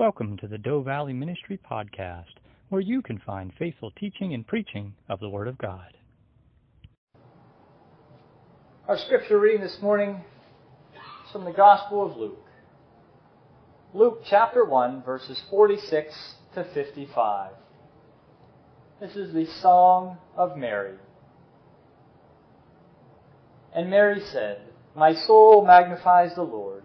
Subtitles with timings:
[0.00, 2.38] Welcome to the Doe Valley Ministry Podcast,
[2.70, 5.92] where you can find faithful teaching and preaching of the Word of God.
[8.88, 10.24] Our scripture reading this morning
[10.94, 12.46] is from the Gospel of Luke.
[13.92, 16.14] Luke chapter 1, verses 46
[16.54, 17.50] to 55.
[19.02, 20.96] This is the Song of Mary.
[23.74, 24.62] And Mary said,
[24.96, 26.84] My soul magnifies the Lord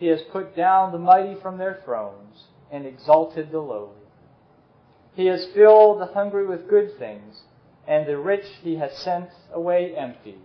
[0.00, 4.00] He has put down the mighty from their thrones and exalted the lowly.
[5.12, 7.42] He has filled the hungry with good things,
[7.86, 10.38] and the rich he has sent away empty.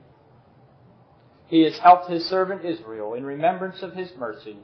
[1.48, 4.58] He has helped his servant Israel in remembrance of his mercy,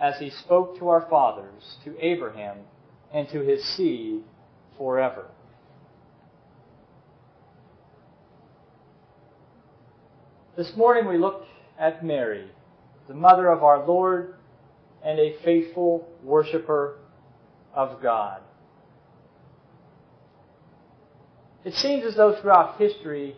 [0.00, 2.60] as he spoke to our fathers, to Abraham,
[3.12, 4.22] and to his seed
[4.78, 5.26] forever.
[10.56, 11.46] This morning we looked
[11.78, 12.50] at Mary
[13.10, 14.36] the mother of our Lord,
[15.04, 16.96] and a faithful worshiper
[17.74, 18.40] of God.
[21.64, 23.34] It seems as though throughout history,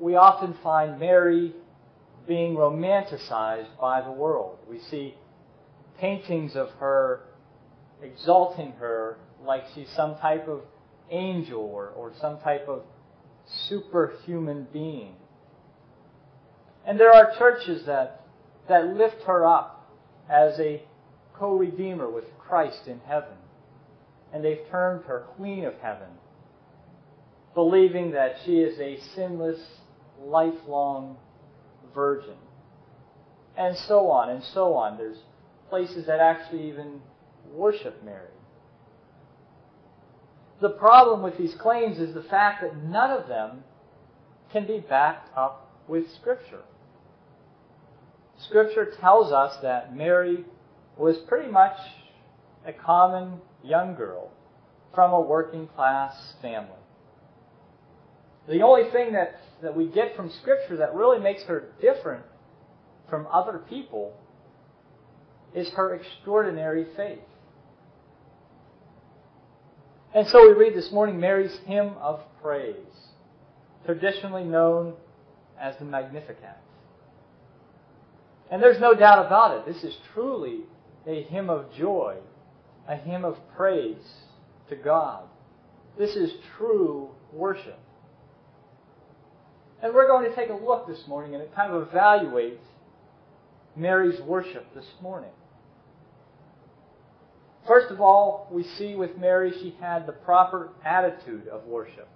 [0.00, 1.52] we often find Mary
[2.28, 4.58] being romanticized by the world.
[4.70, 5.16] We see
[5.98, 7.22] paintings of her
[8.04, 10.60] exalting her like she's some type of
[11.10, 12.82] angel or, or some type of
[13.66, 15.16] superhuman being.
[16.86, 18.21] And there are churches that
[18.68, 19.90] that lift her up
[20.30, 20.82] as a
[21.34, 23.36] co-redeemer with Christ in heaven.
[24.32, 26.08] And they've termed her Queen of Heaven,
[27.54, 29.60] believing that she is a sinless,
[30.20, 31.16] lifelong
[31.94, 32.36] virgin.
[33.56, 34.96] And so on and so on.
[34.96, 35.18] There's
[35.68, 37.00] places that actually even
[37.52, 38.28] worship Mary.
[40.60, 43.64] The problem with these claims is the fact that none of them
[44.52, 46.62] can be backed up with Scripture.
[48.46, 50.44] Scripture tells us that Mary
[50.96, 51.76] was pretty much
[52.66, 54.30] a common young girl
[54.94, 56.68] from a working class family.
[58.48, 62.24] The only thing that, that we get from Scripture that really makes her different
[63.08, 64.14] from other people
[65.54, 67.20] is her extraordinary faith.
[70.14, 72.76] And so we read this morning Mary's hymn of praise,
[73.86, 74.94] traditionally known
[75.58, 76.58] as the Magnificat.
[78.52, 79.64] And there's no doubt about it.
[79.64, 80.60] This is truly
[81.06, 82.18] a hymn of joy,
[82.86, 83.96] a hymn of praise
[84.68, 85.24] to God.
[85.98, 87.78] This is true worship.
[89.82, 92.60] And we're going to take a look this morning and kind of evaluate
[93.74, 95.30] Mary's worship this morning.
[97.66, 102.08] First of all, we see with Mary she had the proper attitude of worship.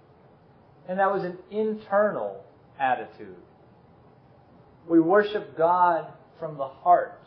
[0.87, 2.43] And that was an internal
[2.79, 3.37] attitude.
[4.87, 7.19] We worship God from the heart.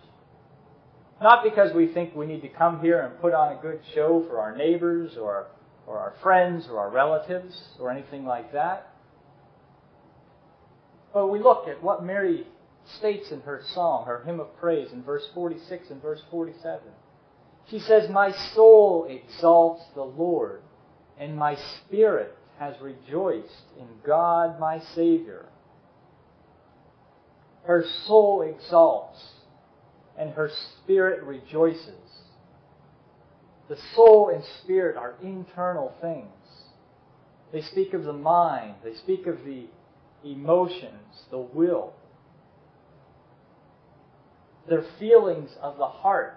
[1.21, 4.25] Not because we think we need to come here and put on a good show
[4.29, 5.49] for our neighbors or,
[5.87, 8.95] or our friends or our relatives or anything like that.
[11.13, 12.47] But we look at what Mary
[12.99, 16.81] states in her song, her hymn of praise, in verse 46 and verse 47.
[17.69, 20.63] She says, My soul exalts the Lord,
[21.19, 25.47] and my spirit has rejoiced in God my Savior
[27.65, 29.19] her soul exalts
[30.19, 30.51] and her
[30.83, 31.95] spirit rejoices.
[33.69, 36.27] The soul and spirit are internal things.
[37.53, 39.67] They speak of the mind, they speak of the
[40.25, 41.95] emotions, the will.
[44.69, 46.37] They're feelings of the heart.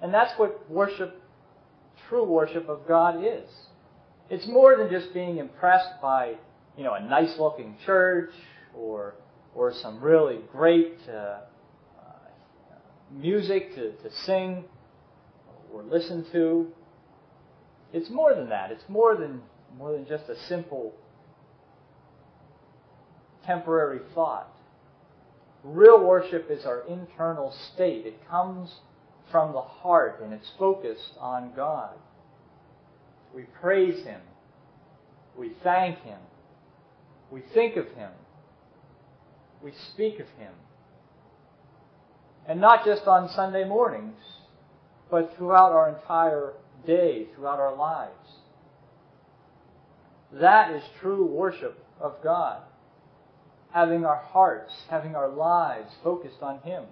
[0.00, 1.22] And that's what worship,
[2.08, 3.48] true worship of God is.
[4.30, 6.34] It's more than just being impressed by,
[6.76, 8.30] you know, a nice looking church
[8.74, 9.14] or
[9.54, 11.40] or some really great uh, uh,
[13.10, 14.64] music to, to sing
[15.72, 16.68] or listen to.
[17.92, 18.70] It's more than that.
[18.70, 19.42] It's more than
[19.76, 20.94] more than just a simple
[23.44, 24.48] temporary thought.
[25.64, 28.06] Real worship is our internal state.
[28.06, 28.74] It comes
[29.30, 31.94] from the heart and it's focused on God.
[33.34, 34.20] We praise Him.
[35.38, 36.18] We thank Him.
[37.30, 38.10] We think of Him
[39.62, 40.52] we speak of Him.
[42.46, 44.18] And not just on Sunday mornings,
[45.10, 46.54] but throughout our entire
[46.86, 48.12] day, throughout our lives.
[50.32, 52.62] That is true worship of God.
[53.72, 56.84] Having our hearts, having our lives focused on Him.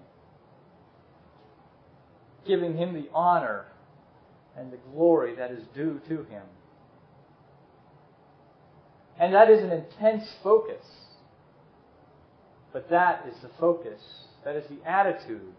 [2.47, 3.67] Giving Him the honor
[4.57, 6.43] and the glory that is due to Him.
[9.19, 10.85] And that is an intense focus.
[12.73, 14.01] But that is the focus,
[14.45, 15.53] that is the attitude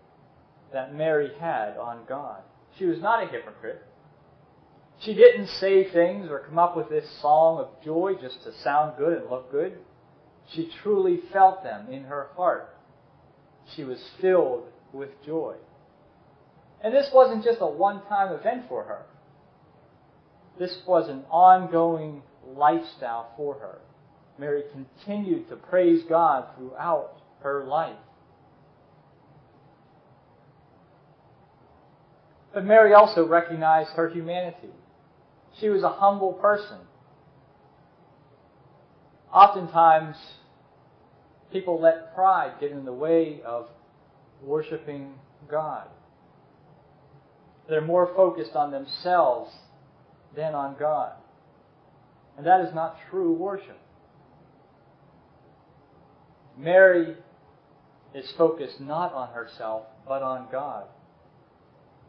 [0.71, 2.41] that Mary had on God.
[2.77, 3.83] She was not a hypocrite.
[5.01, 8.97] She didn't say things or come up with this song of joy just to sound
[8.97, 9.79] good and look good.
[10.53, 12.75] She truly felt them in her heart.
[13.75, 15.55] She was filled with joy.
[16.83, 19.05] And this wasn't just a one time event for her.
[20.59, 23.79] This was an ongoing lifestyle for her.
[24.41, 27.95] Mary continued to praise God throughout her life.
[32.51, 34.71] But Mary also recognized her humanity.
[35.59, 36.79] She was a humble person.
[39.31, 40.15] Oftentimes,
[41.51, 43.69] people let pride get in the way of
[44.41, 45.13] worshiping
[45.51, 45.87] God.
[47.69, 49.51] They're more focused on themselves
[50.35, 51.13] than on God.
[52.37, 53.77] And that is not true worship.
[56.57, 57.15] Mary
[58.13, 60.85] is focused not on herself, but on God.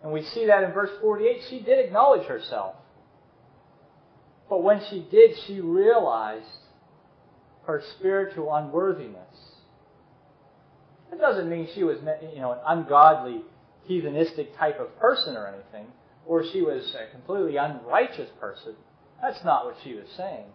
[0.02, 1.42] And we see that in verse 48.
[1.48, 2.74] She did acknowledge herself.
[4.48, 6.46] But when she did, she realized
[7.66, 9.52] her spiritual unworthiness.
[11.10, 11.98] That doesn't mean she was,
[12.34, 13.42] you know, an ungodly,
[13.88, 15.92] heathenistic type of person or anything,
[16.26, 18.74] or she was a completely unrighteous person.
[19.20, 20.46] That's not what she was saying.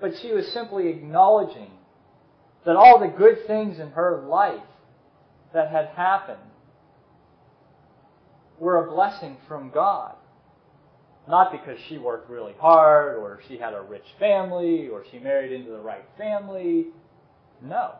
[0.00, 1.70] But she was simply acknowledging
[2.66, 4.60] that all the good things in her life
[5.54, 6.40] that had happened
[8.58, 10.14] were a blessing from God.
[11.28, 15.52] Not because she worked really hard, or she had a rich family, or she married
[15.52, 16.88] into the right family.
[17.62, 17.94] No.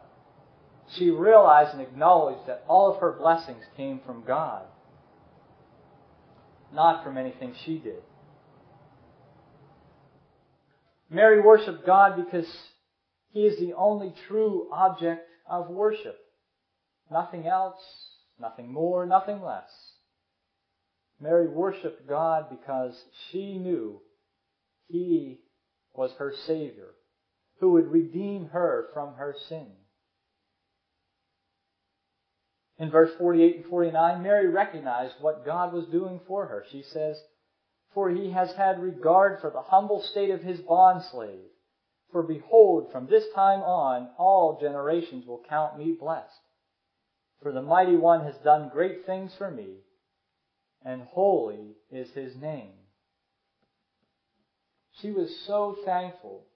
[0.97, 4.65] She realized and acknowledged that all of her blessings came from God,
[6.73, 8.03] not from anything she did.
[11.11, 12.47] Mary worshiped God because
[13.37, 16.19] He is the only true object of worship.
[17.11, 17.77] Nothing else,
[18.41, 19.69] nothing more, nothing less.
[21.21, 22.99] Mary worshiped God because
[23.29, 24.01] she knew
[24.89, 25.41] He
[25.93, 26.95] was her Savior,
[27.61, 29.67] who would redeem her from her sin.
[32.79, 36.65] In verse 48 and 49, Mary recognized what God was doing for her.
[36.73, 37.21] She says,
[37.93, 41.51] For he has had regard for the humble state of his bondslave.
[42.17, 46.41] For behold, from this time on, all generations will count me blessed.
[47.43, 49.81] For the mighty one has done great things for me
[50.83, 52.73] and holy is his name.
[54.93, 56.47] She was so thankful.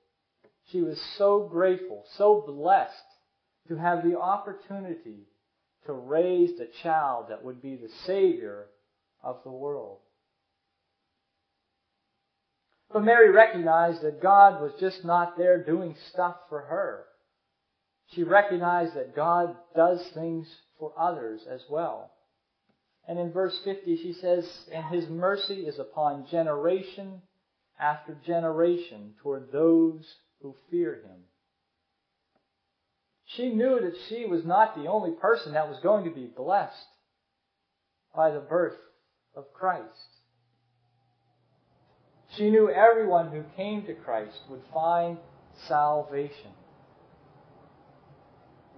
[0.73, 2.95] She was so grateful, so blessed
[3.69, 5.27] to have the opportunity
[5.85, 8.69] to raise the child that would be the Savior
[9.23, 9.99] of the world.
[12.93, 17.05] But Mary recognized that God was just not there doing stuff for her.
[18.09, 20.49] She recognized that God does things
[20.79, 22.11] for others as well.
[23.07, 27.23] And in verse 50, she says, And his mercy is upon generation
[27.79, 30.05] after generation toward those
[30.43, 31.25] who fear him.
[33.25, 36.75] She knew that she was not the only person that was going to be blessed
[38.15, 38.77] by the birth
[39.37, 40.20] of Christ.
[42.37, 45.19] She knew everyone who came to Christ would find
[45.67, 46.53] salvation.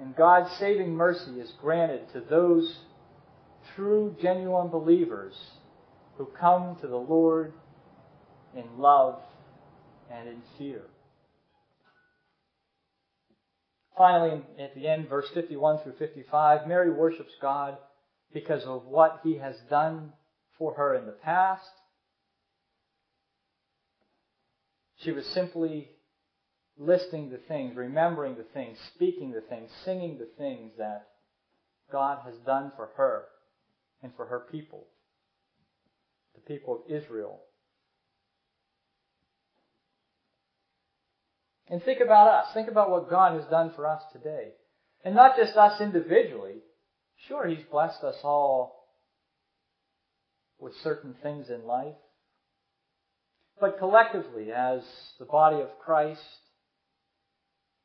[0.00, 2.78] And God's saving mercy is granted to those
[3.76, 5.34] true, genuine believers
[6.16, 7.52] who come to the Lord
[8.56, 9.20] in love
[10.10, 10.82] and in fear.
[13.96, 17.76] Finally, at the end, verse 51 through 55, Mary worships God
[18.32, 20.12] because of what he has done
[20.58, 21.68] for her in the past.
[25.02, 25.88] She was simply
[26.78, 31.08] listing the things, remembering the things, speaking the things, singing the things that
[31.90, 33.24] God has done for her
[34.02, 34.86] and for her people,
[36.34, 37.40] the people of Israel.
[41.68, 42.52] And think about us.
[42.52, 44.48] Think about what God has done for us today.
[45.04, 46.56] And not just us individually.
[47.28, 48.88] Sure, He's blessed us all
[50.58, 51.94] with certain things in life.
[53.62, 54.82] But collectively, as
[55.20, 56.20] the body of Christ,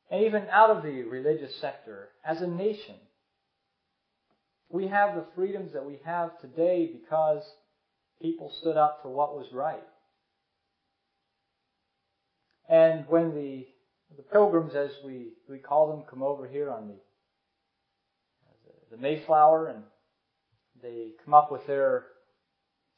[0.10, 2.96] and even out of the religious sector, as a nation,
[4.70, 7.44] we have the freedoms that we have today because
[8.20, 9.84] People stood up for what was right.
[12.68, 13.68] And when the
[14.16, 16.96] the pilgrims, as we, we call them, come over here on the
[18.90, 19.84] the Mayflower and
[20.82, 22.06] they come up with their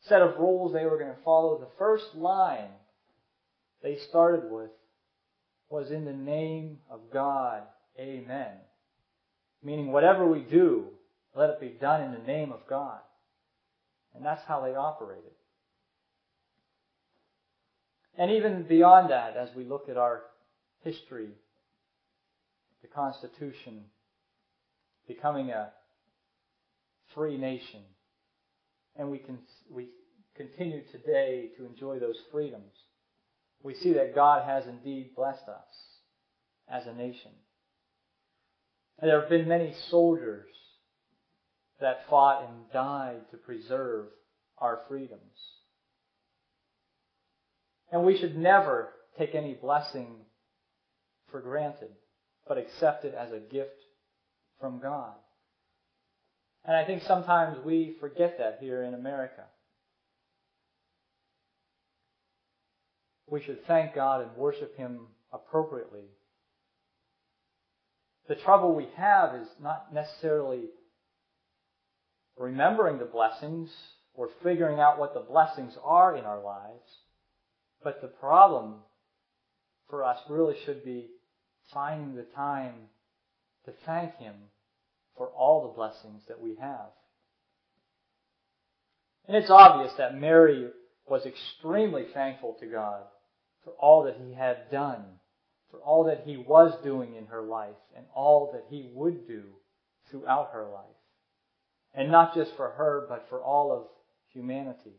[0.01, 1.59] set of rules they were going to follow.
[1.59, 2.69] The first line
[3.83, 4.71] they started with
[5.69, 7.63] was in the name of God,
[7.99, 8.53] Amen.
[9.63, 10.85] Meaning whatever we do,
[11.35, 12.99] let it be done in the name of God.
[14.15, 15.31] And that's how they operated.
[18.17, 20.23] And even beyond that, as we look at our
[20.83, 21.29] history,
[22.81, 23.83] the Constitution
[25.07, 25.71] becoming a
[27.13, 27.81] free nation,
[28.99, 29.39] and we can
[29.71, 29.87] we
[30.35, 32.73] continue today to enjoy those freedoms.
[33.63, 35.67] We see that God has indeed blessed us
[36.69, 37.31] as a nation.
[38.99, 40.47] And there have been many soldiers
[41.79, 44.07] that fought and died to preserve
[44.57, 45.21] our freedoms.
[47.91, 50.15] And we should never take any blessing
[51.31, 51.91] for granted,
[52.47, 53.79] but accept it as a gift
[54.59, 55.15] from God.
[56.65, 59.43] And I think sometimes we forget that here in America.
[63.27, 66.05] We should thank God and worship Him appropriately.
[68.27, 70.65] The trouble we have is not necessarily
[72.37, 73.69] remembering the blessings
[74.13, 76.89] or figuring out what the blessings are in our lives,
[77.83, 78.75] but the problem
[79.89, 81.07] for us really should be
[81.73, 82.73] finding the time
[83.65, 84.35] to thank Him
[85.19, 86.87] for all the blessings that we have.
[89.27, 90.69] And it's obvious that Mary
[91.09, 93.01] was extremely thankful to God
[93.65, 95.03] for all that He had done,
[95.69, 99.43] for all that He was doing in her life, and all that He would do
[100.09, 100.85] throughout her life.
[101.93, 103.87] And not just for her, but for all of
[104.31, 104.95] humanity.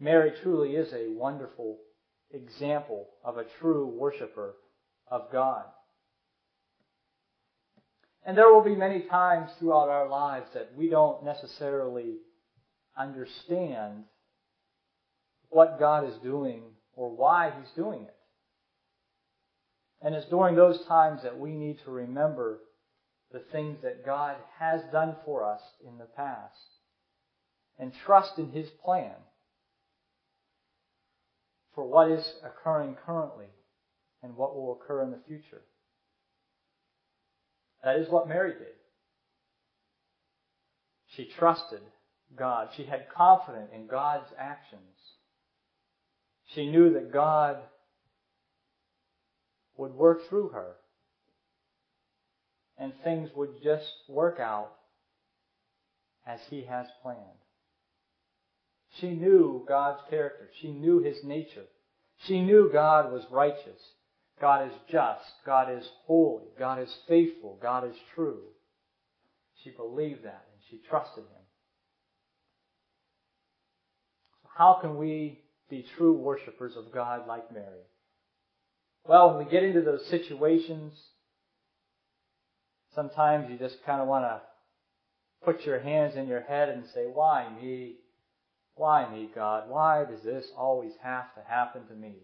[0.00, 1.78] Mary truly is a wonderful
[2.32, 4.56] example of a true worshiper
[5.08, 5.66] of God.
[8.24, 12.16] And there will be many times throughout our lives that we don't necessarily
[12.96, 14.04] understand
[15.48, 16.62] what God is doing
[16.94, 18.16] or why He's doing it.
[20.02, 22.60] And it's during those times that we need to remember
[23.32, 26.58] the things that God has done for us in the past
[27.78, 29.12] and trust in His plan
[31.74, 33.46] for what is occurring currently
[34.22, 35.62] and what will occur in the future.
[37.82, 38.66] That is what Mary did.
[41.16, 41.80] She trusted
[42.36, 42.68] God.
[42.76, 44.82] She had confidence in God's actions.
[46.54, 47.58] She knew that God
[49.76, 50.76] would work through her
[52.78, 54.72] and things would just work out
[56.26, 57.18] as He has planned.
[59.00, 60.48] She knew God's character.
[60.60, 61.66] She knew His nature.
[62.26, 63.80] She knew God was righteous.
[64.40, 65.30] God is just.
[65.44, 66.46] God is holy.
[66.58, 67.58] God is faithful.
[67.60, 68.40] God is true.
[69.62, 71.44] She believed that and she trusted Him.
[74.42, 77.84] So how can we be true worshippers of God like Mary?
[79.06, 80.94] Well, when we get into those situations,
[82.94, 84.40] sometimes you just kind of want to
[85.44, 87.96] put your hands in your head and say, Why me?
[88.74, 89.68] Why me, God?
[89.68, 92.14] Why does this always have to happen to me?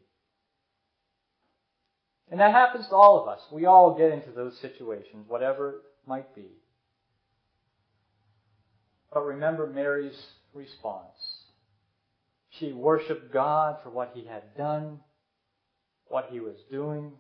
[2.31, 3.41] And that happens to all of us.
[3.53, 6.49] We all get into those situations, whatever it might be.
[9.13, 10.21] But remember Mary's
[10.53, 11.45] response.
[12.51, 15.01] She worshiped God for what he had done,
[16.09, 17.13] what he was doing,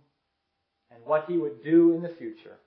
[0.90, 2.58] and what he would do in the future.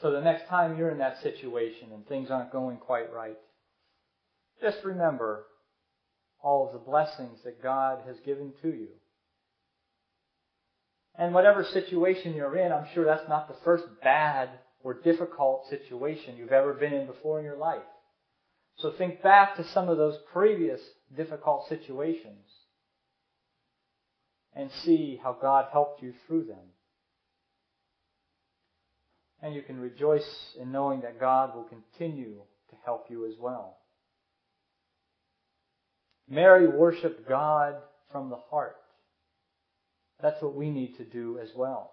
[0.00, 3.38] So the next time you're in that situation and things aren't going quite right,
[4.62, 5.44] just remember
[6.40, 8.88] all of the blessings that God has given to you.
[11.18, 14.50] And whatever situation you're in, I'm sure that's not the first bad
[14.84, 17.82] or difficult situation you've ever been in before in your life.
[18.76, 20.80] So think back to some of those previous
[21.16, 22.46] difficult situations
[24.54, 26.72] and see how God helped you through them.
[29.42, 32.36] And you can rejoice in knowing that God will continue
[32.70, 33.78] to help you as well.
[36.28, 37.74] Mary worshiped God
[38.12, 38.76] from the heart.
[40.20, 41.92] That's what we need to do as well.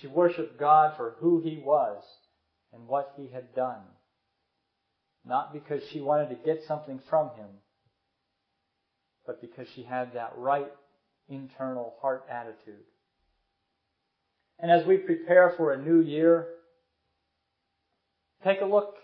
[0.00, 2.02] She worshiped God for who He was
[2.72, 3.80] and what He had done.
[5.24, 7.48] Not because she wanted to get something from Him,
[9.26, 10.70] but because she had that right
[11.28, 12.84] internal heart attitude.
[14.58, 16.46] And as we prepare for a new year,
[18.44, 18.96] take a look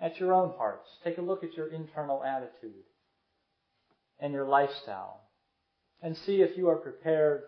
[0.00, 0.88] at your own hearts.
[1.04, 2.84] Take a look at your internal attitude
[4.18, 5.20] and your lifestyle
[6.02, 7.42] and see if you are prepared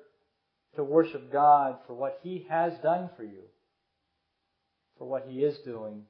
[0.76, 3.42] to worship God for what He has done for you,
[4.98, 6.02] for what He is doing,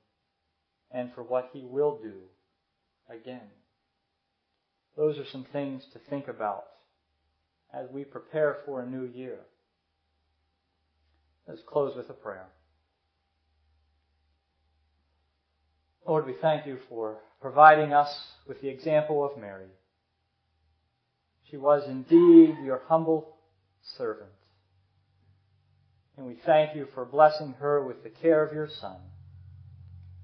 [0.90, 2.14] and for what He will do
[3.08, 3.48] again.
[4.96, 6.64] Those are some things to think about
[7.72, 9.38] as we prepare for a new year.
[11.48, 12.46] Let's close with a prayer.
[16.06, 18.08] Lord, we thank you for providing us
[18.46, 19.66] with the example of Mary.
[21.54, 23.37] She was indeed your humble
[23.96, 24.28] servant.
[26.16, 28.96] And we thank you for blessing her with the care of your Son.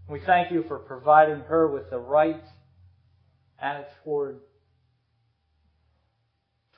[0.09, 2.43] We thank you for providing her with the right
[3.61, 4.41] attitude toward,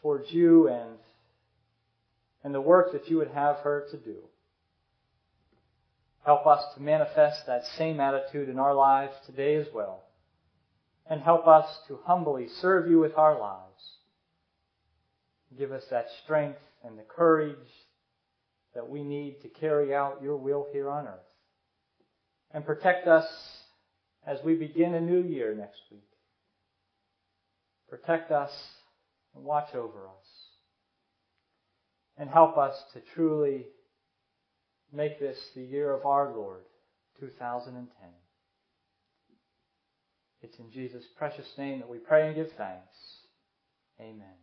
[0.02, 0.98] towards you and,
[2.44, 4.18] and the work that you would have her to do.
[6.26, 10.02] Help us to manifest that same attitude in our lives today as well.
[11.08, 13.71] And help us to humbly serve you with our lives.
[15.58, 17.56] Give us that strength and the courage
[18.74, 21.20] that we need to carry out your will here on earth.
[22.52, 23.26] And protect us
[24.26, 26.00] as we begin a new year next week.
[27.88, 28.50] Protect us
[29.34, 30.26] and watch over us.
[32.16, 33.66] And help us to truly
[34.92, 36.62] make this the year of our Lord,
[37.20, 37.86] 2010.
[40.42, 42.96] It's in Jesus' precious name that we pray and give thanks.
[44.00, 44.41] Amen.